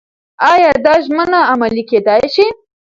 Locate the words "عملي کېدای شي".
1.51-2.47